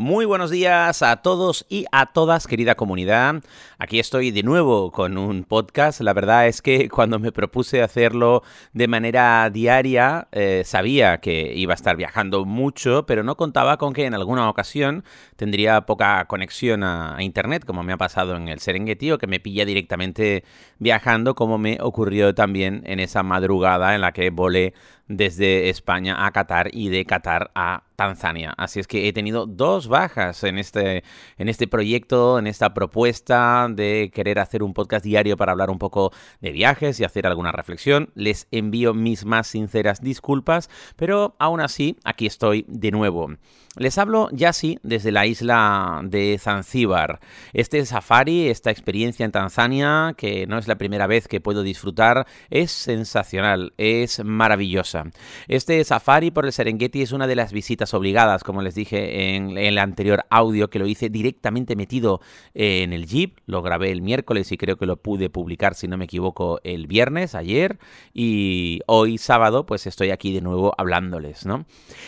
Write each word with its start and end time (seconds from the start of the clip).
Muy 0.00 0.24
buenos 0.24 0.50
días 0.50 1.02
a 1.02 1.16
todos 1.16 1.66
y 1.68 1.84
a 1.92 2.06
todas, 2.06 2.46
querida 2.46 2.74
comunidad. 2.74 3.42
Aquí 3.78 4.00
estoy 4.00 4.30
de 4.30 4.42
nuevo 4.42 4.92
con 4.92 5.18
un 5.18 5.44
podcast. 5.44 6.00
La 6.00 6.14
verdad 6.14 6.46
es 6.46 6.62
que 6.62 6.88
cuando 6.90 7.18
me 7.18 7.32
propuse 7.32 7.82
hacerlo 7.82 8.42
de 8.72 8.88
manera 8.88 9.50
diaria, 9.50 10.28
eh, 10.32 10.62
sabía 10.64 11.18
que 11.18 11.52
iba 11.54 11.74
a 11.74 11.76
estar 11.76 11.98
viajando 11.98 12.46
mucho, 12.46 13.04
pero 13.04 13.22
no 13.22 13.36
contaba 13.36 13.76
con 13.76 13.92
que 13.92 14.06
en 14.06 14.14
alguna 14.14 14.48
ocasión 14.48 15.04
tendría 15.36 15.82
poca 15.82 16.24
conexión 16.24 16.82
a, 16.82 17.18
a 17.18 17.22
Internet, 17.22 17.66
como 17.66 17.82
me 17.82 17.92
ha 17.92 17.98
pasado 17.98 18.36
en 18.36 18.48
el 18.48 18.60
Serengeti, 18.60 19.12
o 19.12 19.18
que 19.18 19.26
me 19.26 19.38
pilla 19.38 19.66
directamente 19.66 20.44
viajando, 20.78 21.34
como 21.34 21.58
me 21.58 21.76
ocurrió 21.78 22.34
también 22.34 22.84
en 22.86 23.00
esa 23.00 23.22
madrugada 23.22 23.94
en 23.94 24.00
la 24.00 24.12
que 24.12 24.30
volé 24.30 24.72
desde 25.10 25.68
España 25.70 26.24
a 26.24 26.30
Qatar 26.30 26.70
y 26.72 26.88
de 26.88 27.04
Qatar 27.04 27.50
a 27.56 27.82
Tanzania. 27.96 28.54
Así 28.56 28.78
es 28.78 28.86
que 28.86 29.08
he 29.08 29.12
tenido 29.12 29.44
dos 29.44 29.88
bajas 29.88 30.44
en 30.44 30.56
este, 30.56 31.02
en 31.36 31.48
este 31.48 31.66
proyecto, 31.66 32.38
en 32.38 32.46
esta 32.46 32.72
propuesta 32.72 33.66
de 33.68 34.10
querer 34.14 34.38
hacer 34.38 34.62
un 34.62 34.72
podcast 34.72 35.04
diario 35.04 35.36
para 35.36 35.52
hablar 35.52 35.68
un 35.68 35.78
poco 35.78 36.12
de 36.40 36.52
viajes 36.52 37.00
y 37.00 37.04
hacer 37.04 37.26
alguna 37.26 37.50
reflexión. 37.50 38.10
Les 38.14 38.46
envío 38.52 38.94
mis 38.94 39.24
más 39.24 39.48
sinceras 39.48 40.00
disculpas, 40.00 40.70
pero 40.96 41.34
aún 41.40 41.60
así 41.60 41.96
aquí 42.04 42.26
estoy 42.26 42.64
de 42.68 42.92
nuevo. 42.92 43.34
Les 43.76 43.98
hablo 43.98 44.28
ya 44.32 44.52
sí 44.52 44.78
desde 44.82 45.12
la 45.12 45.26
isla 45.26 46.00
de 46.04 46.38
Zanzíbar. 46.40 47.20
Este 47.52 47.84
safari, 47.84 48.48
esta 48.48 48.70
experiencia 48.70 49.24
en 49.24 49.32
Tanzania, 49.32 50.14
que 50.16 50.46
no 50.46 50.58
es 50.58 50.66
la 50.68 50.76
primera 50.76 51.06
vez 51.06 51.28
que 51.28 51.40
puedo 51.40 51.62
disfrutar, 51.62 52.26
es 52.48 52.72
sensacional, 52.72 53.72
es 53.76 54.24
maravillosa. 54.24 54.99
Este 55.48 55.82
safari 55.84 56.30
por 56.30 56.46
el 56.46 56.52
Serengeti 56.52 57.02
es 57.02 57.12
una 57.12 57.26
de 57.26 57.36
las 57.36 57.52
visitas 57.52 57.94
obligadas, 57.94 58.44
como 58.44 58.62
les 58.62 58.74
dije 58.74 59.34
en 59.34 59.58
el 59.58 59.78
anterior 59.78 60.24
audio, 60.30 60.70
que 60.70 60.78
lo 60.78 60.86
hice 60.86 61.08
directamente 61.08 61.76
metido 61.76 62.20
en 62.54 62.92
el 62.92 63.06
jeep. 63.06 63.38
Lo 63.46 63.62
grabé 63.62 63.90
el 63.90 64.02
miércoles 64.02 64.50
y 64.52 64.56
creo 64.56 64.76
que 64.76 64.86
lo 64.86 64.96
pude 64.96 65.30
publicar, 65.30 65.74
si 65.74 65.88
no 65.88 65.96
me 65.96 66.04
equivoco, 66.04 66.60
el 66.64 66.86
viernes, 66.86 67.34
ayer. 67.34 67.78
Y 68.12 68.80
hoy 68.86 69.18
sábado, 69.18 69.66
pues 69.66 69.86
estoy 69.86 70.10
aquí 70.10 70.32
de 70.32 70.40
nuevo 70.40 70.74
hablándoles, 70.78 71.46
¿no? 71.46 71.66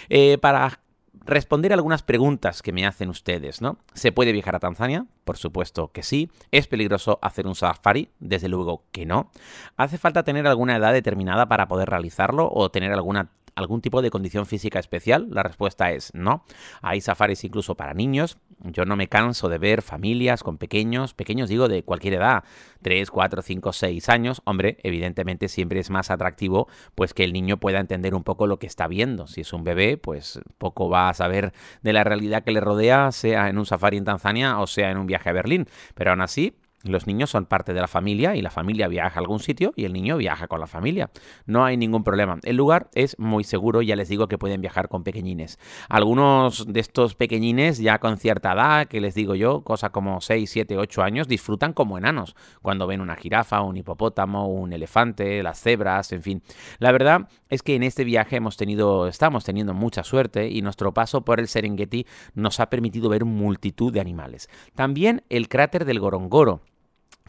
Eh, 0.09 0.39
para 0.39 0.81
responder 1.25 1.73
algunas 1.73 2.03
preguntas 2.03 2.62
que 2.62 2.73
me 2.73 2.87
hacen 2.87 3.09
ustedes, 3.09 3.61
¿no? 3.61 3.78
¿Se 3.95 4.12
puede 4.12 4.33
viajar 4.33 4.56
a 4.56 4.61
Tanzania? 4.61 5.06
Por 5.25 5.37
supuesto 5.37 5.92
que 5.92 6.03
sí. 6.03 6.31
¿Es 6.51 6.67
peligroso 6.67 7.19
hacer 7.23 7.47
un 7.47 7.55
safari? 7.55 8.11
Desde 8.19 8.48
luego 8.48 8.84
que 8.92 9.06
no. 9.06 9.31
¿Hace 9.77 9.98
falta 9.98 10.25
tener 10.25 10.47
alguna 10.47 10.77
edad 10.77 10.92
determinada 10.92 11.47
para 11.47 11.69
poder 11.69 11.89
realizarlo 11.89 12.51
o 12.53 12.70
tener 12.70 12.92
algún 12.92 13.81
tipo 13.81 14.03
de 14.03 14.11
condición 14.11 14.47
física 14.47 14.79
especial? 14.79 15.29
La 15.31 15.42
respuesta 15.42 15.91
es 15.91 16.12
no. 16.14 16.45
Hay 16.81 17.01
safaris 17.01 17.45
incluso 17.45 17.77
para 17.77 17.95
niños. 17.95 18.39
Yo 18.65 18.85
no 18.85 18.97
me 18.97 19.09
canso 19.09 19.49
de 19.49 19.59
ver 19.59 19.83
familias 19.83 20.43
con 20.43 20.57
pequeños, 20.57 21.15
pequeños 21.15 21.49
digo 21.49 21.69
de 21.69 21.83
cualquier 21.83 22.15
edad, 22.15 22.45
3, 22.83 23.11
4, 23.11 23.43
5, 23.43 23.73
6 23.73 24.09
años. 24.09 24.43
Hombre, 24.45 24.79
evidentemente 24.83 25.49
siempre 25.49 25.81
es 25.81 25.91
más 25.91 26.11
atractivo 26.11 26.69
pues 26.95 27.13
que 27.15 27.25
el 27.25 27.33
niño 27.33 27.59
pueda 27.59 27.81
entender 27.81 28.15
un 28.15 28.23
poco 28.23 28.47
lo 28.47 28.59
que 28.59 28.67
está 28.67 28.87
viendo. 28.87 29.27
Si 29.27 29.41
es 29.41 29.53
un 29.53 29.65
bebé, 29.65 29.97
pues 29.97 30.41
poco 30.59 30.89
va 30.89 31.09
a 31.09 31.15
saber 31.15 31.53
de 31.83 31.93
la 31.93 32.05
realidad 32.05 32.45
que 32.45 32.53
le 32.53 32.61
rodea, 32.61 33.11
sea 33.13 33.49
en 33.49 33.59
un 33.59 33.67
safari 33.67 33.97
en 33.97 34.05
Tanzania 34.05 34.59
o 34.61 34.67
sea 34.67 34.91
en 34.91 34.99
un 34.99 35.07
viaje 35.07 35.29
a 35.29 35.33
Berlín. 35.33 35.67
Pero 35.95 36.11
aún 36.11 36.21
así, 36.21 36.55
los 36.85 37.07
niños 37.07 37.31
son 37.31 37.47
parte 37.47 37.73
de 37.73 37.81
la 37.81 37.89
familia 37.89 38.35
y 38.35 38.43
la 38.43 38.51
familia 38.51 38.89
viaja 38.89 39.19
a 39.19 39.21
algún 39.21 39.41
sitio 39.41 39.73
y 39.77 39.85
el 39.85 39.93
niño 39.93 40.17
viaja 40.17 40.49
con 40.49 40.61
la 40.61 40.67
familia. 40.67 41.11
No 41.47 41.65
hay 41.65 41.77
ningún 41.77 42.05
problema. 42.05 42.39
El 42.43 42.57
lugar 42.57 42.91
es 42.95 43.19
muy 43.19 43.45
seguro, 43.45 43.83
ya 43.83 43.97
les 43.97 44.09
digo 44.09 44.29
que 44.29 44.39
pueden 44.39 44.61
viajar 44.61 44.89
con 44.89 45.05
pequeñines. 45.05 45.59
Algunos 45.89 46.67
de 46.73 46.81
estos 46.81 47.15
pequeñines 47.15 47.79
ya 47.79 47.98
con 47.98 48.19
cierta 48.19 48.53
edad, 48.53 48.87
que 48.87 49.01
les 49.01 49.15
digo 49.15 49.35
yo, 49.35 49.63
cosa 49.63 49.91
como 49.91 50.21
6, 50.21 50.51
7, 50.51 50.77
8 50.77 51.03
años, 51.03 51.29
disfrutan 51.29 51.73
como 51.73 51.98
enanos 51.98 52.35
cuando 52.63 52.87
ven 52.87 53.01
una 53.01 53.17
jirafa, 53.17 53.63
un 53.63 53.77
hipopótamo, 53.77 54.48
un 54.48 54.73
elefante, 54.73 55.42
las 55.42 55.61
cebras, 55.61 56.13
en 56.13 56.23
fin. 56.23 56.42
La 56.79 56.92
verdad 56.92 57.29
es 57.48 57.63
que 57.63 57.75
en 57.75 57.83
este 57.83 58.05
viaje 58.05 58.37
hemos 58.37 58.57
tenido, 58.57 59.07
estamos 59.07 59.45
teniendo 59.45 59.75
mucha 59.75 60.03
suerte 60.03 60.48
y 60.48 60.63
nuestro 60.63 60.92
paso 60.92 61.25
por 61.25 61.41
el 61.41 61.48
Serengeti 61.48 62.07
nos 62.35 62.61
ha 62.61 62.71
permitido 62.71 63.09
ver 63.09 63.25
multitud 63.25 63.92
de 63.92 64.01
animales. 64.01 64.48
También 64.75 65.23
el 65.29 65.48
cráter 65.48 65.85
del 65.85 66.01
Gorongoro 66.01 66.63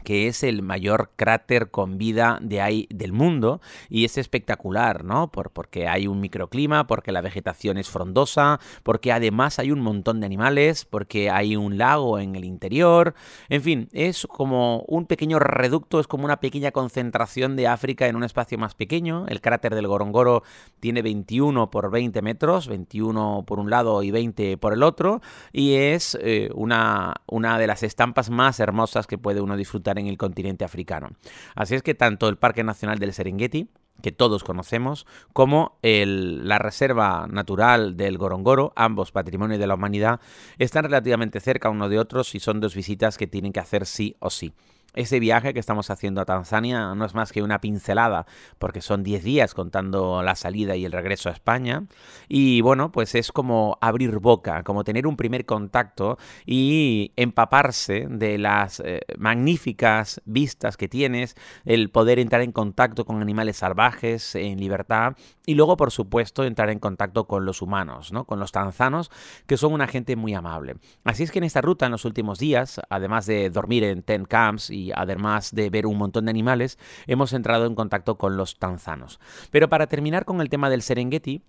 que 0.04 0.28
es 0.28 0.44
el 0.44 0.62
mayor 0.62 1.10
cráter 1.16 1.70
con 1.70 1.98
vida 1.98 2.38
de 2.40 2.60
ahí 2.60 2.86
del 2.90 3.12
mundo 3.12 3.60
y 3.88 4.04
es 4.04 4.18
espectacular, 4.18 5.04
¿no? 5.04 5.32
Por, 5.32 5.50
porque 5.50 5.88
hay 5.88 6.06
un 6.06 6.20
microclima, 6.20 6.86
porque 6.86 7.10
la 7.10 7.20
vegetación 7.20 7.78
es 7.78 7.90
frondosa, 7.90 8.60
porque 8.82 9.10
además 9.10 9.58
hay 9.58 9.72
un 9.72 9.80
montón 9.80 10.20
de 10.20 10.26
animales, 10.26 10.84
porque 10.84 11.30
hay 11.30 11.56
un 11.56 11.78
lago 11.78 12.18
en 12.18 12.36
el 12.36 12.44
interior, 12.44 13.14
en 13.48 13.62
fin, 13.62 13.88
es 13.92 14.26
como 14.26 14.84
un 14.86 15.06
pequeño 15.06 15.38
reducto, 15.38 16.00
es 16.00 16.06
como 16.06 16.24
una 16.24 16.40
pequeña 16.40 16.70
concentración 16.70 17.56
de 17.56 17.66
África 17.66 18.06
en 18.06 18.16
un 18.16 18.24
espacio 18.24 18.58
más 18.58 18.74
pequeño. 18.74 19.26
El 19.28 19.40
cráter 19.40 19.74
del 19.74 19.88
Gorongoro 19.88 20.42
tiene 20.80 21.02
21 21.02 21.70
por 21.70 21.90
20 21.90 22.22
metros, 22.22 22.68
21 22.68 23.44
por 23.46 23.58
un 23.58 23.70
lado 23.70 24.02
y 24.02 24.10
20 24.10 24.58
por 24.58 24.72
el 24.72 24.82
otro, 24.82 25.20
y 25.52 25.74
es 25.74 26.16
eh, 26.20 26.50
una, 26.54 27.14
una 27.26 27.58
de 27.58 27.66
las 27.66 27.82
estampas 27.82 28.30
más 28.30 28.60
hermosas 28.60 29.06
que 29.06 29.18
puede 29.18 29.40
uno 29.40 29.56
disfrutar 29.56 29.93
en 29.98 30.06
el 30.06 30.18
continente 30.18 30.64
africano. 30.64 31.10
Así 31.54 31.74
es 31.74 31.82
que 31.82 31.94
tanto 31.94 32.28
el 32.28 32.36
Parque 32.36 32.64
Nacional 32.64 32.98
del 32.98 33.12
Serengeti, 33.12 33.68
que 34.02 34.12
todos 34.12 34.44
conocemos, 34.44 35.06
como 35.32 35.78
la 35.82 36.58
Reserva 36.58 37.26
Natural 37.30 37.96
del 37.96 38.18
Gorongoro, 38.18 38.72
ambos 38.76 39.12
patrimonio 39.12 39.58
de 39.58 39.66
la 39.66 39.74
humanidad, 39.74 40.20
están 40.58 40.84
relativamente 40.84 41.40
cerca 41.40 41.70
uno 41.70 41.88
de 41.88 41.98
otros 41.98 42.34
y 42.34 42.40
son 42.40 42.60
dos 42.60 42.74
visitas 42.74 43.16
que 43.16 43.26
tienen 43.26 43.52
que 43.52 43.60
hacer 43.60 43.86
sí 43.86 44.16
o 44.18 44.30
sí. 44.30 44.52
Ese 44.94 45.20
viaje 45.20 45.52
que 45.52 45.60
estamos 45.60 45.90
haciendo 45.90 46.20
a 46.20 46.24
Tanzania 46.24 46.94
no 46.94 47.04
es 47.04 47.14
más 47.14 47.32
que 47.32 47.42
una 47.42 47.60
pincelada, 47.60 48.26
porque 48.58 48.80
son 48.80 49.02
10 49.02 49.24
días 49.24 49.54
contando 49.54 50.22
la 50.22 50.34
salida 50.34 50.76
y 50.76 50.84
el 50.84 50.92
regreso 50.92 51.28
a 51.28 51.32
España. 51.32 51.84
Y 52.28 52.60
bueno, 52.60 52.92
pues 52.92 53.14
es 53.14 53.32
como 53.32 53.78
abrir 53.80 54.18
boca, 54.18 54.62
como 54.62 54.84
tener 54.84 55.06
un 55.06 55.16
primer 55.16 55.44
contacto 55.44 56.18
y 56.46 57.12
empaparse 57.16 58.06
de 58.08 58.38
las 58.38 58.80
eh, 58.80 59.00
magníficas 59.18 60.20
vistas 60.24 60.76
que 60.76 60.88
tienes, 60.88 61.34
el 61.64 61.90
poder 61.90 62.18
entrar 62.18 62.42
en 62.42 62.52
contacto 62.52 63.04
con 63.04 63.20
animales 63.20 63.56
salvajes 63.56 64.34
en 64.34 64.58
libertad 64.58 65.16
y 65.46 65.54
luego, 65.54 65.76
por 65.76 65.90
supuesto, 65.90 66.44
entrar 66.44 66.70
en 66.70 66.78
contacto 66.78 67.26
con 67.26 67.44
los 67.44 67.62
humanos, 67.62 68.12
¿no? 68.12 68.24
con 68.24 68.40
los 68.40 68.52
tanzanos, 68.52 69.10
que 69.46 69.56
son 69.56 69.72
una 69.72 69.86
gente 69.86 70.16
muy 70.16 70.34
amable. 70.34 70.76
Así 71.04 71.22
es 71.22 71.30
que 71.30 71.38
en 71.38 71.44
esta 71.44 71.60
ruta, 71.60 71.86
en 71.86 71.92
los 71.92 72.04
últimos 72.04 72.38
días, 72.38 72.80
además 72.88 73.26
de 73.26 73.50
dormir 73.50 73.84
en 73.84 74.02
ten 74.02 74.24
camps 74.24 74.70
y 74.70 74.83
además 74.92 75.54
de 75.54 75.70
ver 75.70 75.86
un 75.86 75.98
montón 75.98 76.26
de 76.26 76.30
animales, 76.30 76.78
hemos 77.06 77.32
entrado 77.32 77.66
en 77.66 77.74
contacto 77.74 78.16
con 78.16 78.36
los 78.36 78.58
tanzanos. 78.58 79.20
Pero 79.50 79.68
para 79.68 79.86
terminar 79.86 80.24
con 80.24 80.40
el 80.40 80.48
tema 80.48 80.70
del 80.70 80.82
Serengeti, 80.82 81.42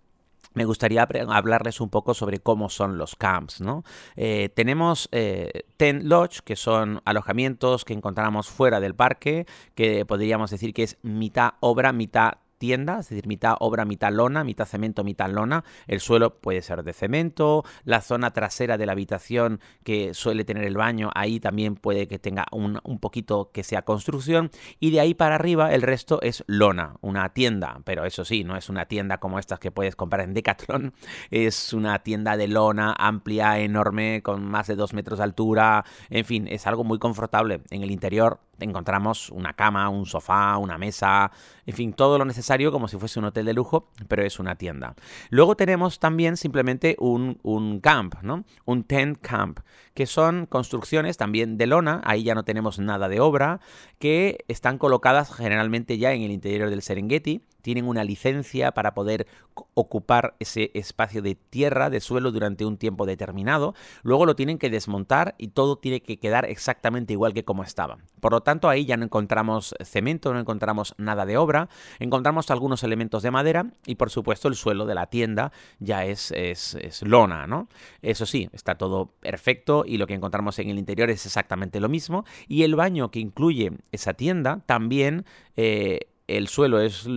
me 0.54 0.66
gustaría 0.66 1.08
hablarles 1.28 1.82
un 1.82 1.90
poco 1.90 2.14
sobre 2.14 2.40
cómo 2.40 2.70
son 2.70 2.98
los 2.98 3.16
camps, 3.16 3.62
¿no? 3.62 3.84
Eh, 4.16 4.50
tenemos 4.56 5.10
eh, 5.12 5.64
Tent 5.78 6.04
Lodge, 6.04 6.42
que 6.44 6.56
son 6.56 7.02
alojamientos 7.04 7.84
que 7.84 7.94
encontramos 7.94 8.50
fuera 8.50 8.80
del 8.80 8.96
parque, 8.96 9.46
que 9.76 10.06
podríamos 10.06 10.52
decir 10.52 10.74
que 10.74 10.84
es 10.84 10.98
mitad 11.02 11.56
obra, 11.60 11.92
mitad 11.92 12.36
tienda, 12.58 13.00
es 13.00 13.10
decir, 13.10 13.28
mitad 13.28 13.56
obra, 13.60 13.86
mitad 13.86 14.12
lona, 14.12 14.44
mitad 14.44 14.66
cemento, 14.66 15.04
mitad 15.04 15.30
lona. 15.30 15.64
El 15.88 16.00
suelo 16.00 16.40
puede 16.40 16.62
ser 16.62 16.84
de 16.84 16.94
cemento, 16.94 17.64
la 17.84 18.02
zona 18.02 18.32
trasera 18.32 18.78
de 18.78 18.86
la 18.86 18.94
habitación 18.94 19.60
que 19.84 20.14
suele 20.14 20.46
tener 20.46 20.64
el 20.64 20.78
baño, 20.78 21.10
ahí 21.16 21.40
también 21.40 21.76
puede 21.76 22.08
que 22.08 22.20
tenga 22.20 22.46
un, 22.52 22.80
un 22.84 23.00
poquito 23.00 23.52
que 23.52 23.64
sea 23.64 23.84
construcción. 23.84 24.52
Y 24.80 24.92
de 24.92 25.00
ahí 25.00 25.14
para 25.14 25.36
arriba 25.36 25.74
el 25.74 25.82
resto 25.82 26.22
es 26.22 26.44
lona, 26.48 26.96
una 27.02 27.30
tienda, 27.34 27.82
pero 27.84 28.06
eso 28.06 28.26
sí, 28.26 28.44
no 28.44 28.58
es 28.58 28.70
una 28.70 28.86
tienda 28.86 29.20
como 29.20 29.40
estas 29.40 29.60
que 29.60 29.72
puedes 29.72 29.96
comprar 29.96 30.22
en 30.22 30.34
Decathlon, 30.34 30.94
es 31.32 31.74
una 31.74 32.00
tienda 32.00 32.38
de 32.38 32.48
lona 32.48 32.96
amplia, 32.98 33.60
enorme, 33.60 34.22
con 34.24 34.44
más 34.44 34.68
de 34.68 34.76
dos 34.76 34.94
metros 34.94 35.20
de 35.20 35.24
altura, 35.24 35.86
en 36.10 36.26
fin, 36.26 36.48
es 36.48 36.68
algo 36.68 36.84
muy 36.84 37.00
confortable. 37.00 37.62
En 37.70 37.84
el 37.84 37.92
interior 37.92 38.40
encontramos 38.60 39.30
una 39.30 39.54
cama, 39.54 39.90
un 39.90 40.06
sofá, 40.06 40.58
una 40.58 40.78
mesa, 40.78 41.32
en 41.66 41.76
fin, 41.76 41.94
todo 41.94 42.18
lo 42.18 42.26
necesario 42.26 42.72
como 42.72 42.88
si 42.88 42.98
fuese 42.98 43.20
un 43.20 43.26
hotel 43.26 43.46
de 43.46 43.54
lujo, 43.54 43.90
pero 44.08 44.24
es 44.24 44.40
una 44.40 44.56
tienda. 44.56 44.96
Luego 45.30 45.56
tenemos 45.56 46.00
también 46.00 46.38
simplemente 46.38 46.96
un, 47.00 47.40
un 47.44 47.80
camp, 47.80 48.16
¿no? 48.22 48.46
Un 48.66 48.84
tent 48.84 49.20
camp, 49.22 49.60
que 49.94 50.06
son 50.06 50.46
construcciones 50.46 51.18
también 51.18 51.58
de 51.58 51.68
lona, 51.68 52.02
ahí 52.06 52.24
ya 52.24 52.36
no 52.36 52.44
tenemos 52.44 52.80
nada 52.80 53.10
de 53.10 53.20
obra, 53.20 53.60
que 54.00 54.46
están 54.48 54.78
colocadas 54.78 55.34
generalmente 55.34 55.98
ya 55.98 56.14
en 56.14 56.22
el 56.22 56.32
interior 56.32 56.70
del 56.70 56.82
Serengeti, 56.82 57.44
tienen 57.66 57.88
una 57.88 58.04
licencia 58.04 58.74
para 58.74 58.94
poder 58.94 59.26
ocupar 59.74 60.36
ese 60.38 60.70
espacio 60.76 61.24
de 61.24 61.34
tierra, 61.34 61.90
de 61.90 62.00
suelo 62.00 62.32
durante 62.32 62.64
un 62.64 62.78
tiempo 62.78 63.08
determinado, 63.08 63.74
luego 64.04 64.28
lo 64.28 64.36
tienen 64.36 64.60
que 64.60 64.70
desmontar 64.70 65.34
y 65.40 65.48
todo 65.48 65.80
tiene 65.80 66.04
que 66.04 66.20
quedar 66.20 66.46
exactamente 66.46 67.14
igual 67.14 67.34
que 67.34 67.44
como 67.44 67.64
estaba. 67.64 67.98
Por 68.20 68.34
lo 68.34 68.42
tanto, 68.42 68.70
ahí 68.70 68.86
ya 68.86 68.98
no 68.98 69.06
encontramos 69.06 69.74
cemento, 69.84 70.32
no 70.32 70.40
encontramos 70.40 70.94
nada 71.00 71.26
de 71.26 71.38
obra, 71.38 71.68
encontramos 71.98 72.52
algunos 72.52 72.84
elementos 72.84 73.24
de 73.24 73.32
madera 73.32 73.72
y 73.88 73.96
por 73.96 74.12
supuesto 74.12 74.48
el 74.48 74.54
suelo 74.54 74.86
de 74.86 74.94
la 74.94 75.08
tienda 75.08 75.52
ya 75.80 76.06
es, 76.06 76.32
es, 76.34 77.02
lona, 77.02 77.48
¿no? 77.48 77.68
Eso 78.04 78.28
sí, 78.28 78.48
está 78.54 78.76
todo 78.76 79.08
perfecto 79.22 79.86
y 79.88 79.98
lo 79.98 80.06
que 80.06 80.14
encontramos 80.14 80.60
en 80.60 80.70
el 80.70 80.78
interior 80.78 81.10
es 81.10 81.26
exactamente 81.26 81.80
lo 81.80 81.90
mismo 81.90 82.26
y 82.48 82.62
el 82.62 82.76
baño 82.76 83.10
que 83.10 83.22
incluye 83.22 83.72
esa 83.92 84.14
tienda 84.14 84.62
también... 84.68 85.26
Eh, 85.56 86.12
el 86.28 86.48
suelo 86.48 86.80
es, 86.80 87.08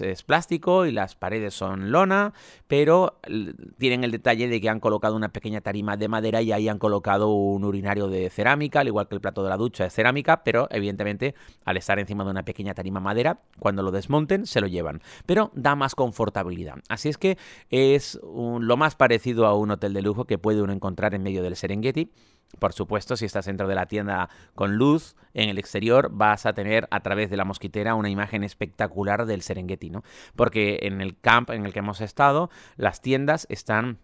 es, 0.00 0.22
plástico 0.22 0.86
y 0.86 0.92
las 0.92 1.16
paredes 1.16 1.54
son 1.54 1.90
lona, 1.90 2.32
pero 2.68 3.18
tienen 3.78 4.04
el 4.04 4.12
detalle 4.12 4.48
de 4.48 4.60
que 4.60 4.68
han 4.68 4.78
colocado 4.78 5.16
una 5.16 5.30
pequeña 5.30 5.60
tarima 5.60 5.96
de 5.96 6.08
madera 6.08 6.42
y 6.42 6.52
ahí 6.52 6.68
han 6.68 6.78
colocado 6.78 7.28
un 7.32 7.64
urinario 7.64 8.06
de 8.08 8.30
cerámica, 8.30 8.80
al 8.80 8.86
igual 8.86 9.08
que 9.08 9.16
el 9.16 9.20
plato 9.20 9.42
de 9.42 9.48
la 9.48 9.56
ducha 9.56 9.86
es 9.86 9.94
cerámica, 9.94 10.44
pero 10.44 10.68
evidentemente 10.70 11.34
al 11.64 11.76
estar 11.76 11.98
encima 11.98 12.24
de 12.24 12.30
una 12.30 12.44
pequeña 12.44 12.74
tarima 12.74 13.00
madera, 13.00 13.40
cuando 13.58 13.82
lo 13.82 13.90
desmonten 13.90 14.46
se 14.46 14.60
lo 14.60 14.68
llevan, 14.68 15.02
pero 15.26 15.50
da 15.54 15.74
más 15.74 15.94
confortabilidad. 15.94 16.76
Así 16.88 17.08
es 17.08 17.18
que 17.18 17.38
es 17.70 18.20
lo 18.22 18.76
más 18.76 18.94
parecido 18.94 19.46
a 19.46 19.54
un 19.54 19.72
hotel 19.72 19.92
de 19.92 20.02
lujo 20.02 20.24
que 20.24 20.38
puede 20.38 20.62
uno 20.62 20.72
encontrar 20.72 21.14
en 21.14 21.22
medio 21.22 21.42
del 21.42 21.56
Serengeti 21.56 22.12
por 22.58 22.72
supuesto, 22.72 23.16
si 23.16 23.26
estás 23.26 23.46
dentro 23.46 23.68
de 23.68 23.74
la 23.74 23.86
tienda 23.86 24.28
con 24.54 24.76
luz, 24.76 25.16
en 25.34 25.48
el 25.48 25.58
exterior 25.58 26.10
vas 26.12 26.46
a 26.46 26.54
tener 26.54 26.88
a 26.90 27.00
través 27.00 27.30
de 27.30 27.36
la 27.36 27.44
mosquitera 27.44 27.94
una 27.94 28.08
imagen 28.08 28.44
espectacular 28.44 29.26
del 29.26 29.42
Serengeti, 29.42 29.90
¿no? 29.90 30.02
Porque 30.34 30.80
en 30.82 31.00
el 31.00 31.18
camp 31.18 31.50
en 31.50 31.66
el 31.66 31.72
que 31.72 31.80
hemos 31.80 32.00
estado, 32.00 32.50
las 32.76 33.02
tiendas 33.02 33.46
están 33.50 33.98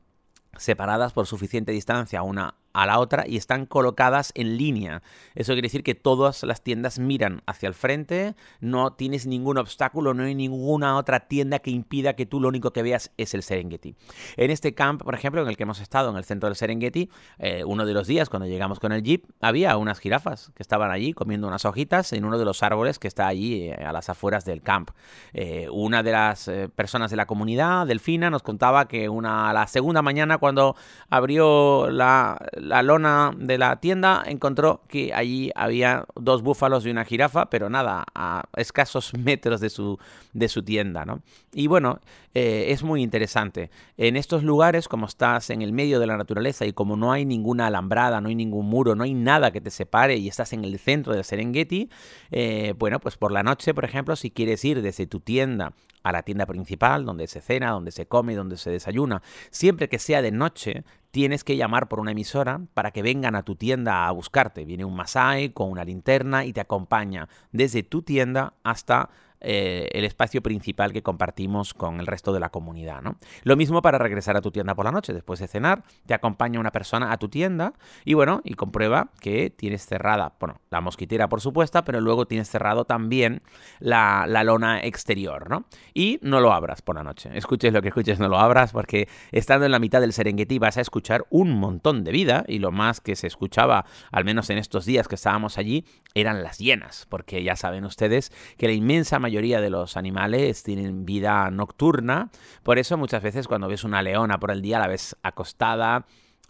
separadas 0.57 1.13
por 1.13 1.27
suficiente 1.27 1.73
distancia 1.73 2.23
una 2.23 2.55
a 2.73 2.87
la 2.87 2.99
otra 2.99 3.25
y 3.27 3.37
están 3.37 3.67
colocadas 3.67 4.33
en 4.35 4.57
línea. 4.57 5.03
Eso 5.35 5.53
quiere 5.53 5.67
decir 5.67 5.83
que 5.83 5.95
todas 5.95 6.43
las 6.43 6.63
tiendas 6.63 6.99
miran 6.99 7.43
hacia 7.47 7.69
el 7.69 7.75
frente, 7.75 8.35
no 8.61 8.93
tienes 8.93 9.27
ningún 9.27 9.59
obstáculo, 9.59 10.15
no 10.15 10.25
hay 10.25 10.35
ninguna 10.35 10.97
otra 10.97 11.21
tienda 11.21 11.59
que 11.59 11.71
impida 11.71 12.15
que 12.15 12.27
tú 12.27 12.41
lo 12.41 12.49
único 12.49 12.73
que 12.73 12.83
veas 12.83 13.13
es 13.17 13.35
el 13.35 13.43
Serengeti. 13.43 13.95
En 14.37 14.51
este 14.51 14.75
camp, 14.75 15.03
por 15.03 15.15
ejemplo, 15.15 15.43
en 15.43 15.49
el 15.49 15.57
que 15.57 15.65
hemos 15.65 15.81
estado, 15.81 16.11
en 16.11 16.17
el 16.17 16.25
centro 16.25 16.49
del 16.49 16.57
Serengeti, 16.57 17.11
eh, 17.39 17.65
uno 17.65 17.87
de 17.87 17.95
los 17.95 18.07
días 18.07 18.29
cuando 18.29 18.47
llegamos 18.47 18.81
con 18.81 18.93
el 18.93 19.03
jeep, 19.03 19.25
había 19.41 19.77
unas 19.77 19.99
jirafas 19.99 20.51
que 20.55 20.63
estaban 20.63 20.91
allí 20.91 21.13
comiendo 21.13 21.49
unas 21.49 21.65
hojitas 21.65 22.13
en 22.13 22.25
uno 22.25 22.39
de 22.39 22.45
los 22.45 22.63
árboles 22.63 22.99
que 22.99 23.09
está 23.09 23.27
allí 23.27 23.65
eh, 23.65 23.75
a 23.75 23.93
las 23.93 24.09
afueras 24.09 24.45
del 24.45 24.63
camp. 24.63 24.91
Eh, 25.33 25.69
una 25.71 26.03
de 26.03 26.13
las 26.13 26.51
personas 26.75 27.11
de 27.11 27.17
la 27.17 27.27
comunidad, 27.27 27.87
Delfina, 27.87 28.31
nos 28.31 28.43
contaba 28.43 28.89
que 28.89 29.09
una, 29.09 29.53
la 29.53 29.67
segunda 29.67 30.03
mañana 30.03 30.39
cuando 30.39 30.77
abrió 31.09 31.91
la 31.91 32.39
la 32.63 32.81
lona 32.83 33.33
de 33.37 33.59
la 33.59 33.81
tienda 33.81 34.23
encontró 34.25 34.83
que 34.87 35.13
allí 35.13 35.51
había 35.57 36.05
dos 36.15 36.43
búfalos 36.43 36.87
y 36.87 36.91
una 36.91 37.05
jirafa, 37.05 37.51
pero 37.51 37.69
nada, 37.69 38.05
a 38.15 38.45
escasos 38.57 39.13
metros 39.19 39.61
de 39.61 39.69
su, 39.69 39.99
de 40.33 40.49
su 40.49 40.63
tienda, 40.63 41.05
¿no? 41.05 41.23
Y 41.53 41.67
bueno, 41.67 41.99
eh, 42.35 42.67
es 42.69 42.83
muy 42.83 43.03
interesante. 43.03 43.71
En 43.97 44.17
estos 44.17 44.43
lugares, 44.43 44.89
como 44.89 45.07
estás 45.07 45.51
en 45.51 45.63
el 45.63 45.73
medio 45.73 46.01
de 46.01 46.07
la 46.07 46.17
naturaleza 46.17 46.65
y 46.65 46.73
como 46.73 46.97
no 46.97 47.13
hay 47.13 47.25
ninguna 47.25 47.67
alambrada, 47.67 48.21
no 48.21 48.29
hay 48.29 48.35
ningún 48.35 48.67
muro, 48.67 48.95
no 48.95 49.05
hay 49.05 49.15
nada 49.15 49.51
que 49.51 49.61
te 49.61 49.71
separe 49.71 50.17
y 50.17 50.29
estás 50.29 50.53
en 50.53 50.65
el 50.65 50.79
centro 50.79 51.15
del 51.15 51.25
Serengeti, 51.25 51.91
eh, 52.31 52.75
bueno, 52.79 53.01
pues 53.01 53.17
por 53.17 53.33
la 53.33 53.43
noche, 53.43 53.75
por 53.75 53.85
ejemplo, 53.85 54.17
si 54.17 54.31
quieres 54.31 54.65
ir 54.65 54.83
desde 54.83 55.07
tu 55.07 55.21
tienda 55.21 55.75
a 56.03 56.13
la 56.13 56.23
tienda 56.23 56.47
principal, 56.47 57.05
donde 57.05 57.27
se 57.27 57.41
cena, 57.41 57.71
donde 57.71 57.93
se 57.93 58.07
come, 58.07 58.35
donde 58.35 58.57
se 58.57 58.71
desayuna, 58.71 59.23
siempre 59.51 59.89
que 59.89 59.99
sea 59.99 60.23
de 60.23 60.33
noche, 60.33 60.85
tienes 61.11 61.45
que 61.45 61.57
llamar 61.57 61.89
por 61.89 62.01
una 62.01 62.13
emisora 62.13 62.61
para 62.75 62.91
que 62.91 63.03
vengan 63.03 63.37
a 63.37 63.43
tu 63.43 63.55
tienda 63.55 64.09
a 64.09 64.11
buscarte. 64.11 64.65
Viene 64.65 64.85
un 64.85 64.97
Masai 64.97 65.51
con 65.51 65.71
una 65.71 65.85
linterna 65.85 66.45
y 66.45 66.53
te 66.53 66.61
acompaña 66.61 67.29
desde 67.53 67.83
tu 67.83 68.03
tienda 68.03 68.55
hasta 68.65 69.11
eh, 69.43 69.89
el 69.93 70.05
espacio 70.05 70.43
principal 70.43 70.93
que 70.93 71.03
compartimos 71.03 71.75
con 71.75 72.01
el 72.01 72.07
resto 72.07 72.33
de 72.33 72.41
la 72.41 72.51
comunidad. 72.51 73.03
¿no? 73.03 73.17
Lo 73.43 73.57
mismo 73.57 73.83
para 73.83 73.99
regresar 73.99 74.37
a 74.37 74.41
tu 74.41 74.51
tienda 74.51 74.75
por 74.75 74.85
la 74.85 74.93
noche, 74.93 75.13
después 75.13 75.41
de 75.41 75.49
cenar, 75.49 75.83
te 76.07 76.15
acompaña 76.15 76.61
una 76.61 76.71
persona 76.71 77.13
a 77.13 77.17
tu 77.17 77.29
tienda 77.29 77.75
y 78.05 78.15
bueno, 78.15 78.41
y 78.45 78.55
comprueba 78.55 79.11
que 79.21 79.51
tienes 79.51 79.85
cerrada, 79.85 80.35
bueno, 80.39 80.61
la 80.71 80.81
mosquitera 80.81 81.29
por 81.29 81.41
supuesto, 81.41 81.85
pero 81.85 82.01
luego 82.01 82.27
tienes 82.27 82.49
cerrado 82.49 82.85
también 82.85 83.43
la, 83.81 84.27
lona 84.45 84.81
exterior, 84.81 85.49
¿no? 85.49 85.65
Y 85.95 86.19
no 86.23 86.41
lo 86.41 86.53
abras 86.53 86.83
por 86.83 86.97
la 86.97 87.03
noche. 87.03 87.31
Escuches 87.35 87.73
lo 87.73 87.83
que 87.83 87.89
escuches, 87.89 88.19
no 88.19 88.29
lo 88.29 88.39
abras, 88.39 88.73
porque 88.73 89.09
estando 89.31 89.67
en 89.67 89.73
la 89.73 89.79
mitad 89.79 90.01
del 90.01 90.13
Serengeti 90.13 90.59
vas 90.59 90.77
a 90.77 90.81
escuchar 90.81 91.25
un 91.31 91.53
montón 91.59 92.05
de 92.05 92.13
vida 92.13 92.45
y 92.49 92.59
lo 92.59 92.73
más 92.73 93.01
que 93.01 93.17
se 93.17 93.27
escuchaba, 93.27 93.85
al 94.11 94.25
menos 94.25 94.51
en 94.51 94.59
estos 94.59 94.85
días 94.85 95.09
que 95.09 95.15
estábamos 95.15 95.59
allí, 95.59 95.85
eran 96.15 96.43
las 96.43 96.59
hienas, 96.59 97.07
porque 97.09 97.43
ya 97.43 97.57
saben 97.57 97.85
ustedes 97.85 98.33
que 98.59 98.67
la 98.67 98.73
inmensa 98.73 99.19
mayoría 99.19 99.32
mayoría 99.33 99.63
de 99.63 99.71
los 99.71 99.97
animales 99.97 100.63
tienen 100.63 101.07
vida 101.07 101.51
nocturna, 101.51 102.31
por 102.63 102.79
eso 102.79 102.99
muchas 102.99 103.23
veces 103.23 103.49
cuando 103.49 103.67
ves 103.67 103.83
una 103.83 104.03
leona 104.03 104.39
por 104.39 104.51
el 104.51 104.61
día 104.61 104.79
la 104.79 104.89
ves 104.89 105.17
acostada, 105.23 106.05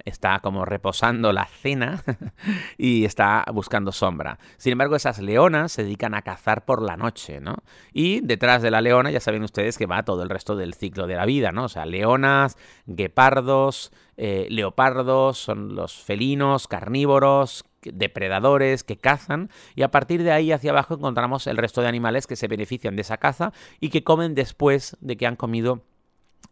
está 0.05 0.40
como 0.40 0.64
reposando 0.64 1.32
la 1.32 1.46
cena 1.46 2.02
y 2.79 3.05
está 3.05 3.44
buscando 3.55 3.93
sombra. 3.93 4.40
Sin 4.56 4.73
embargo, 4.73 4.96
esas 4.96 5.20
leonas 5.20 5.70
se 5.70 5.84
dedican 5.84 6.12
a 6.14 6.23
cazar 6.23 6.64
por 6.64 6.82
la 6.82 6.96
noche, 6.96 7.40
¿no? 7.40 7.55
Y 7.93 8.20
detrás 8.20 8.62
de 8.62 8.73
la 8.73 8.81
leona 8.81 9.12
ya 9.12 9.20
saben 9.20 9.44
ustedes 9.44 9.79
que 9.79 9.87
va 9.87 10.02
todo 10.02 10.25
el 10.25 10.29
resto 10.29 10.56
del 10.56 10.75
ciclo 10.75 11.06
de 11.06 11.14
la 11.14 11.25
vida, 11.25 11.52
¿no? 11.52 11.67
O 11.67 11.69
sea, 11.69 11.87
leonas, 11.87 12.56
guepardos, 12.87 13.93
eh, 14.17 14.49
leopardos, 14.50 15.38
son 15.38 15.76
los 15.76 16.02
felinos, 16.02 16.67
carnívoros, 16.67 17.64
depredadores 17.93 18.84
que 18.84 18.96
cazan 18.96 19.50
y 19.75 19.82
a 19.82 19.90
partir 19.90 20.23
de 20.23 20.32
ahí 20.32 20.52
hacia 20.52 20.70
abajo 20.70 20.94
encontramos 20.94 21.46
el 21.46 21.56
resto 21.56 21.81
de 21.81 21.88
animales 21.88 22.26
que 22.26 22.37
se 22.37 22.49
benefician 22.49 22.96
de 22.96 23.02
esa 23.02 23.19
caza 23.19 23.52
y 23.81 23.90
que 23.90 24.05
comen 24.05 24.34
después 24.34 24.96
de 25.00 25.17
que 25.17 25.26
han 25.26 25.37
comido 25.37 25.82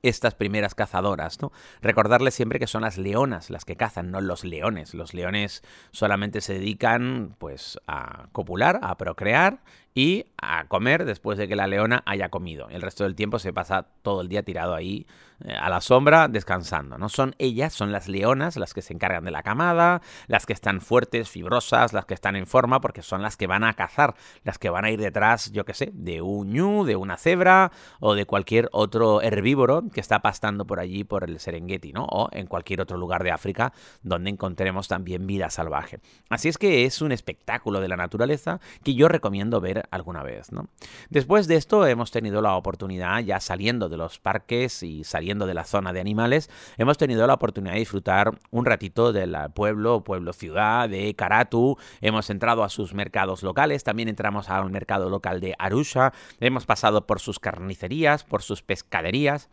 estas 0.03 0.35
primeras 0.35 0.75
cazadoras, 0.75 1.41
¿no? 1.43 1.53
Recordarles 1.83 2.35
siempre 2.35 2.59
que 2.59 2.67
son 2.67 2.83
las 2.83 2.97
leonas 2.97 3.51
las 3.51 3.65
que 3.65 3.77
cazan, 3.77 4.11
no 4.11 4.21
los 4.21 4.45
leones. 4.45 4.95
Los 4.95 5.15
leones 5.15 5.63
solamente 5.91 6.41
se 6.41 6.55
dedican 6.55 7.37
pues 7.39 7.79
a 7.87 8.29
copular, 8.33 8.81
a 8.83 8.97
procrear 8.97 9.61
y 9.95 10.27
a 10.41 10.67
comer 10.69 11.05
después 11.05 11.37
de 11.39 11.49
que 11.49 11.57
la 11.57 11.67
leona 11.67 12.03
haya 12.07 12.29
comido. 12.29 12.69
El 12.71 12.83
resto 12.83 13.05
del 13.05 13.15
tiempo 13.15 13.39
se 13.39 13.53
pasa 13.53 13.89
todo 14.03 14.21
el 14.21 14.29
día 14.29 14.43
tirado 14.43 14.75
ahí 14.75 15.07
eh, 15.45 15.55
a 15.55 15.69
la 15.69 15.81
sombra 15.81 16.29
descansando. 16.29 16.97
No 16.99 17.09
son 17.09 17.35
ellas, 17.39 17.73
son 17.73 17.93
las 17.93 18.09
leonas 18.09 18.57
las 18.57 18.73
que 18.73 18.83
se 18.83 18.93
encargan 18.93 19.25
de 19.25 19.31
la 19.31 19.43
camada, 19.43 20.01
las 20.27 20.47
que 20.47 20.53
están 20.53 20.81
fuertes, 20.81 21.29
fibrosas, 21.29 21.93
las 21.93 22.07
que 22.07 22.15
están 22.15 22.37
en 22.37 22.47
forma, 22.47 22.81
porque 22.81 23.03
son 23.03 23.23
las 23.23 23.37
que 23.37 23.47
van 23.47 23.65
a 23.65 23.75
cazar, 23.75 24.15
las 24.45 24.59
que 24.59 24.71
van 24.71 24.85
a 24.85 24.91
ir 24.91 25.01
detrás, 25.01 25.51
yo 25.53 25.65
qué 25.65 25.75
sé, 25.75 25.91
de 25.93 26.23
un 26.23 26.53
ñu, 26.53 26.85
de 26.85 26.97
una 26.97 27.17
cebra 27.17 27.73
o 28.01 28.15
de 28.15 28.27
cualquier 28.27 28.69
otro 28.73 29.23
herbívoro 29.23 29.85
que 29.93 30.01
está 30.01 30.21
pastando 30.21 30.67
por 30.67 30.79
allí 30.79 31.05
por 31.05 31.25
el 31.25 31.41
Serengeti, 31.41 31.93
¿no? 31.93 32.05
O 32.05 32.29
en 32.33 32.47
cualquier 32.47 32.81
otro 32.81 32.97
lugar 32.97 33.25
de 33.25 33.33
África 33.33 33.73
donde 34.03 34.31
encontremos 34.31 34.89
también 34.89 35.27
vida 35.27 35.51
salvaje. 35.51 36.01
Así 36.29 36.49
es 36.49 36.59
que 36.59 36.85
es 36.85 37.03
un 37.03 37.13
espectáculo 37.13 37.81
de 37.81 37.89
la 37.89 37.97
naturaleza 37.97 38.61
que 38.85 38.95
yo 38.95 39.09
recomiendo 39.09 39.61
ver 39.61 39.80
alguna 39.91 40.23
vez. 40.23 40.53
¿no? 40.53 40.69
Después 41.09 41.47
de 41.47 41.57
esto 41.57 41.87
hemos 41.87 42.11
tenido 42.11 42.43
la 42.43 42.57
oportunidad, 42.57 43.21
ya 43.21 43.41
saliendo 43.41 43.89
de 43.89 43.97
los 43.97 44.19
parques 44.19 44.83
y 44.83 45.05
saliendo 45.05 45.47
de 45.47 45.55
la 45.55 45.65
zona 45.65 45.93
de 45.93 46.01
animales, 46.01 46.51
hemos 46.79 46.99
tenido 46.99 47.27
la 47.27 47.35
oportunidad 47.35 47.75
de 47.75 47.81
disfrutar 47.81 48.39
un 48.51 48.67
ratito 48.67 49.13
del 49.13 49.37
pueblo, 49.55 50.05
pueblo 50.05 50.33
ciudad 50.33 50.89
de 50.89 51.15
Karatu, 51.15 51.77
hemos 52.01 52.31
entrado 52.31 52.65
a 52.65 52.69
sus 52.69 52.95
mercados 52.95 53.43
locales, 53.43 53.85
también 53.85 54.09
entramos 54.09 54.51
al 54.51 54.71
mercado 54.71 55.11
local 55.11 55.41
de 55.41 55.55
Arusha, 55.59 56.13
hemos 56.41 56.67
pasado 56.67 57.07
por 57.07 57.21
sus 57.21 57.39
carnicerías, 57.39 58.25
por 58.25 58.43
sus 58.43 58.63
pescaderías. 58.63 59.49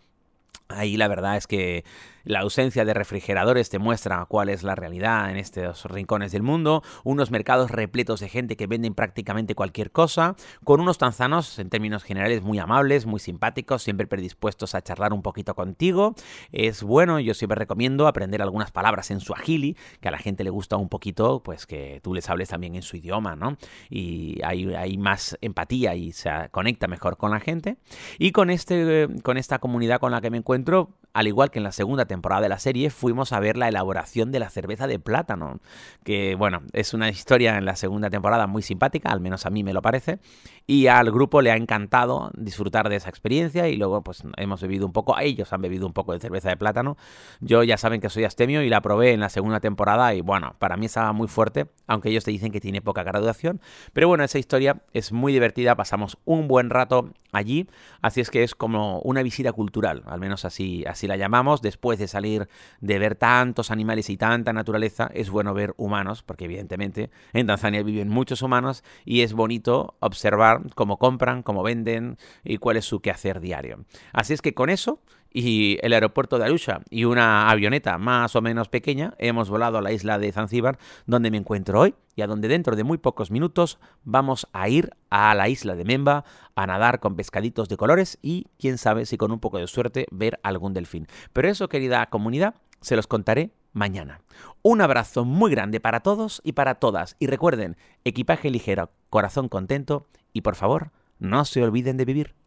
Ahí 0.70 0.98
la 0.98 1.08
verdad 1.08 1.38
es 1.38 1.48
que 1.48 1.86
la 2.28 2.42
ausencia 2.42 2.86
de 2.86 2.94
refrigeradores 2.94 3.70
te 3.70 3.80
muestra 3.80 4.26
cuál 4.26 4.50
es 4.50 4.64
la 4.64 4.76
realidad 4.76 5.32
en 5.32 5.38
estos 5.38 5.86
rincones 5.86 6.32
del 6.32 6.44
mundo, 6.44 6.84
unos 7.04 7.32
mercados 7.32 7.72
repletos 7.72 8.20
de 8.20 8.30
gente 8.30 8.58
que 8.58 8.68
venden 8.68 8.94
prácticamente 8.94 9.56
cualquier 9.56 9.92
cosa, 9.92 10.36
con 10.64 10.82
unos 10.82 10.98
tanzanos 10.98 11.58
en 11.60 11.70
términos 11.70 12.04
generales 12.04 12.42
muy 12.42 12.60
amables, 12.60 13.06
muy 13.06 13.20
simpáticos, 13.20 13.84
siempre 13.84 14.08
predispuestos 14.08 14.76
a 14.76 14.82
charlar 14.82 15.14
un 15.14 15.22
poquito 15.22 15.56
contigo. 15.56 16.16
Es 16.52 16.84
bueno, 16.84 17.20
yo 17.20 17.34
siempre 17.34 17.58
recomiendo 17.58 18.08
aprender 18.08 18.42
algunas 18.42 18.72
palabras 18.72 19.10
en 19.12 19.20
su 19.20 19.34
agili, 19.34 19.78
que 20.02 20.10
a 20.10 20.12
la 20.12 20.18
gente 20.18 20.44
le 20.44 20.50
gusta 20.50 20.78
un 20.78 20.90
poquito, 20.90 21.42
pues 21.44 21.66
que 21.66 22.02
tú 22.04 22.14
les 22.14 22.30
hables 22.30 22.50
también 22.50 22.76
en 22.76 22.82
su 22.82 22.98
idioma, 22.98 23.36
¿no? 23.36 23.58
Y 23.90 24.42
hay, 24.44 24.74
hay 24.74 24.98
más 24.98 25.38
empatía 25.42 25.96
y 25.96 26.12
se 26.12 26.30
conecta 26.52 26.88
mejor 26.88 27.18
con 27.18 27.32
la 27.32 27.40
gente. 27.40 27.78
Y 28.20 28.32
con, 28.32 28.50
este, 28.50 29.08
con 29.24 29.38
esta 29.38 29.60
comunidad 29.60 30.00
con 30.00 30.12
la 30.12 30.22
que 30.22 30.30
me 30.30 30.38
encuentro, 30.38 30.90
al 31.18 31.26
igual 31.26 31.50
que 31.50 31.58
en 31.58 31.64
la 31.64 31.72
segunda 31.72 32.06
temporada 32.06 32.44
de 32.44 32.50
la 32.50 32.60
serie, 32.60 32.92
fuimos 32.92 33.34
a 33.34 33.40
ver 33.40 33.58
la 33.58 33.68
elaboración 33.68 34.32
de 34.32 34.38
la 34.38 34.52
cerveza 34.52 34.86
de 34.86 35.00
plátano, 35.00 35.60
que 36.04 36.36
bueno, 36.36 36.62
es 36.74 36.94
una 36.94 37.10
historia 37.10 37.58
en 37.58 37.66
la 37.66 37.76
segunda 37.76 38.12
temporada 38.12 38.46
muy 38.46 38.62
simpática, 38.62 39.10
al 39.10 39.20
menos 39.20 39.48
a 39.48 39.50
mí 39.50 39.64
me 39.64 39.74
lo 39.74 39.82
parece, 39.82 40.20
y 40.68 40.86
al 40.86 41.10
grupo 41.12 41.42
le 41.42 41.50
ha 41.50 41.56
encantado 41.56 42.30
disfrutar 42.36 42.90
de 42.90 42.98
esa 42.98 43.10
experiencia 43.10 43.68
y 43.68 43.78
luego 43.78 44.04
pues 44.04 44.22
hemos 44.36 44.62
bebido 44.62 44.86
un 44.86 44.92
poco, 44.92 45.18
ellos 45.18 45.52
han 45.54 45.62
bebido 45.62 45.88
un 45.88 45.94
poco 45.94 46.14
de 46.14 46.20
cerveza 46.20 46.50
de 46.50 46.58
plátano. 46.58 46.98
Yo 47.40 47.64
ya 47.64 47.78
saben 47.78 48.00
que 48.00 48.10
soy 48.10 48.26
astemio 48.26 48.62
y 48.62 48.70
la 48.70 48.82
probé 48.82 49.14
en 49.14 49.22
la 49.22 49.30
segunda 49.30 49.60
temporada 49.60 50.14
y 50.14 50.22
bueno, 50.22 50.56
para 50.60 50.78
mí 50.78 50.86
estaba 50.86 51.14
muy 51.14 51.28
fuerte, 51.28 51.68
aunque 51.88 52.10
ellos 52.10 52.26
te 52.26 52.32
dicen 52.32 52.52
que 52.52 52.60
tiene 52.60 52.82
poca 52.82 53.02
graduación. 53.02 53.60
Pero 53.94 54.08
bueno, 54.08 54.24
esa 54.24 54.38
historia 54.38 54.84
es 54.94 55.12
muy 55.12 55.34
divertida, 55.34 55.76
pasamos 55.76 56.20
un 56.26 56.48
buen 56.48 56.70
rato 56.70 57.10
allí, 57.32 57.68
así 58.02 58.22
es 58.22 58.30
que 58.30 58.44
es 58.44 58.54
como 58.54 59.00
una 59.00 59.24
visita 59.24 59.54
cultural, 59.54 60.04
al 60.06 60.20
menos 60.20 60.46
así, 60.46 60.84
la 61.08 61.18
llamamos, 61.18 61.62
después 61.62 62.00
de 62.00 62.08
salir 62.08 62.48
de 62.82 63.00
ver 63.00 63.16
tantos 63.16 63.72
animales 63.72 64.10
y 64.10 64.18
tanta 64.18 64.54
naturaleza, 64.54 65.10
es 65.14 65.30
bueno 65.30 65.54
ver 65.54 65.74
humanos, 65.78 66.24
porque 66.24 66.46
evidentemente 66.46 67.10
en 67.34 67.48
Tanzania 67.48 67.84
viven 67.84 68.10
muchos 68.10 68.42
humanos 68.42 68.84
y 69.06 69.22
es 69.22 69.34
bonito 69.34 69.96
observar 70.00 70.62
cómo 70.76 70.98
compran, 70.98 71.44
cómo 71.44 71.64
venden 71.64 72.18
y 72.44 72.58
cuál 72.58 72.78
es 72.78 72.86
su 72.86 73.00
quehacer 73.00 73.40
diario. 73.40 73.86
Así 74.14 74.34
es 74.34 74.42
que 74.42 74.54
con 74.54 74.70
eso 74.70 75.02
y 75.40 75.78
el 75.84 75.94
aeropuerto 75.94 76.40
de 76.40 76.46
Arusha 76.46 76.82
y 76.90 77.06
una 77.06 77.52
avioneta 77.52 78.00
más 78.00 78.36
o 78.36 78.42
menos 78.42 78.70
pequeña, 78.70 79.14
hemos 79.20 79.52
volado 79.52 79.78
a 79.78 79.84
la 79.84 79.92
isla 79.92 80.18
de 80.18 80.32
Zanzíbar, 80.32 80.80
donde 81.06 81.30
me 81.30 81.38
encuentro 81.38 81.80
hoy 81.80 81.94
y 82.16 82.24
a 82.24 82.28
donde 82.28 82.48
dentro 82.48 82.76
de 82.76 82.84
muy 82.84 82.98
pocos 82.98 83.30
minutos 83.30 83.78
vamos 84.04 84.48
a 84.52 84.68
ir 84.68 84.96
a 85.12 85.36
la 85.36 85.48
isla 85.48 85.76
de 85.76 85.86
Memba 85.86 86.26
a 86.56 86.66
nadar 86.66 87.00
con 87.00 87.16
pescaditos 87.16 87.70
de 87.70 87.78
colores 87.78 88.18
y 88.24 88.48
quién 88.58 88.80
sabe 88.80 89.06
si 89.06 89.18
con 89.18 89.32
un 89.32 89.40
poco 89.40 89.60
de 89.60 89.68
suerte 89.68 90.08
ver 90.10 90.40
algún 90.42 90.74
delfín. 90.74 91.06
Pero 91.34 91.50
eso, 91.50 91.70
querida 91.70 92.08
comunidad, 92.08 92.56
se 92.82 92.96
los 92.96 93.06
contaré 93.06 93.52
mañana. 93.74 94.22
Un 94.64 94.82
abrazo 94.82 95.24
muy 95.24 95.52
grande 95.52 95.80
para 95.80 96.00
todos 96.00 96.42
y 96.44 96.54
para 96.54 96.76
todas 96.76 97.16
y 97.20 97.28
recuerden, 97.28 97.78
equipaje 98.06 98.50
ligero, 98.50 98.90
corazón 99.12 99.50
contento 99.50 100.08
y 100.34 100.42
por 100.42 100.56
favor, 100.56 100.90
no 101.20 101.46
se 101.46 101.62
olviden 101.62 101.98
de 101.98 102.06
vivir. 102.06 102.47